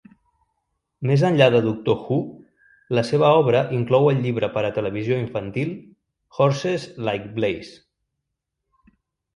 Més 1.09 1.25
enllà 1.27 1.49
de 1.55 1.59
"Doctor 1.65 1.99
Who", 2.05 2.17
la 3.01 3.05
seva 3.11 3.29
obra 3.43 3.61
inclou 3.81 4.09
el 4.13 4.19
llibre 4.25 4.51
per 4.57 4.65
a 4.71 4.75
televisió 4.79 5.21
infantil 5.27 5.77
"Horses 6.41 6.91
Like 7.11 7.33
Blaze". 7.39 7.79